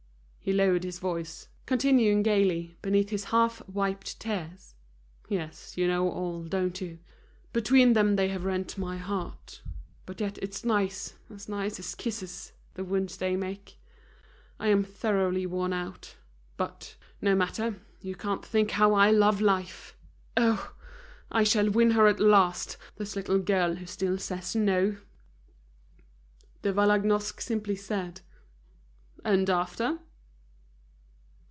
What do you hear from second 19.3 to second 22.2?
life! Oh! I shall win her at